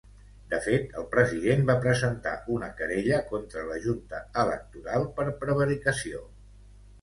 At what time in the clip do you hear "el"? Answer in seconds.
1.01-1.05